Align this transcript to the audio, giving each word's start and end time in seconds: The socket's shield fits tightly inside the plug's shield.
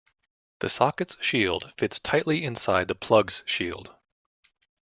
The 0.61 0.69
socket's 0.69 1.15
shield 1.21 1.73
fits 1.77 1.99
tightly 1.99 2.43
inside 2.43 2.87
the 2.87 2.95
plug's 2.95 3.43
shield. 3.45 3.93